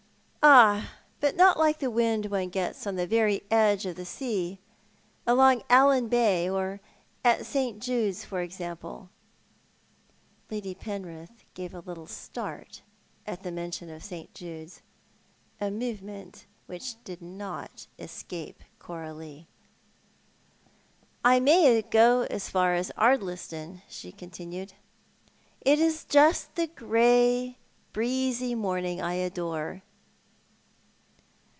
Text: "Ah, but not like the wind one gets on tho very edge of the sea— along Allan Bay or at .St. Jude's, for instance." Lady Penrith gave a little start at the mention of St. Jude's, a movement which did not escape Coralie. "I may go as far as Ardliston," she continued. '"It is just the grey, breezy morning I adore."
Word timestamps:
"Ah, 0.51 0.93
but 1.19 1.35
not 1.35 1.59
like 1.59 1.77
the 1.77 1.91
wind 1.91 2.25
one 2.25 2.49
gets 2.49 2.87
on 2.87 2.95
tho 2.95 3.05
very 3.05 3.43
edge 3.51 3.85
of 3.85 3.95
the 3.95 4.05
sea— 4.07 4.57
along 5.27 5.61
Allan 5.69 6.07
Bay 6.07 6.49
or 6.49 6.81
at 7.23 7.45
.St. 7.45 7.79
Jude's, 7.79 8.25
for 8.25 8.41
instance." 8.41 8.89
Lady 10.49 10.73
Penrith 10.73 11.43
gave 11.53 11.75
a 11.75 11.79
little 11.81 12.07
start 12.07 12.81
at 13.27 13.43
the 13.43 13.51
mention 13.51 13.87
of 13.91 14.03
St. 14.03 14.33
Jude's, 14.33 14.81
a 15.59 15.69
movement 15.69 16.47
which 16.65 16.95
did 17.03 17.21
not 17.21 17.85
escape 17.99 18.63
Coralie. 18.79 19.45
"I 21.23 21.39
may 21.39 21.79
go 21.83 22.23
as 22.31 22.49
far 22.49 22.73
as 22.73 22.91
Ardliston," 22.97 23.83
she 23.87 24.11
continued. 24.11 24.73
'"It 25.61 25.77
is 25.77 26.03
just 26.03 26.55
the 26.55 26.65
grey, 26.65 27.59
breezy 27.93 28.55
morning 28.55 28.99
I 28.99 29.13
adore." 29.13 29.83